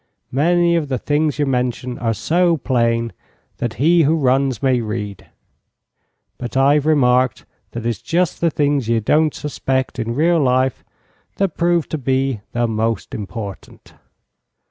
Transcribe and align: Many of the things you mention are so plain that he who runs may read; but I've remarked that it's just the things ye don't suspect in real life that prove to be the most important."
Many 0.31 0.75
of 0.75 0.87
the 0.89 0.97
things 0.97 1.37
you 1.37 1.45
mention 1.45 1.99
are 1.99 2.15
so 2.15 2.57
plain 2.57 3.13
that 3.57 3.75
he 3.75 4.01
who 4.01 4.15
runs 4.15 4.63
may 4.63 4.81
read; 4.81 5.29
but 6.39 6.57
I've 6.57 6.87
remarked 6.87 7.45
that 7.73 7.85
it's 7.85 8.01
just 8.01 8.41
the 8.41 8.49
things 8.49 8.89
ye 8.89 8.99
don't 8.99 9.35
suspect 9.35 9.99
in 9.99 10.15
real 10.15 10.39
life 10.39 10.83
that 11.35 11.55
prove 11.55 11.87
to 11.89 11.99
be 11.99 12.41
the 12.51 12.65
most 12.67 13.13
important." 13.13 13.93